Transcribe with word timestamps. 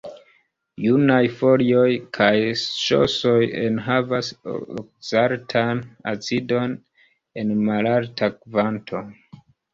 Junaj 0.83 1.17
folioj 1.41 1.91
kaj 2.17 2.37
ŝosoj 2.61 3.33
enhavas 3.65 4.31
okzalatan 4.55 5.83
acidon 6.15 6.75
en 7.43 7.55
malalta 7.71 8.33
kvanto. 8.41 9.05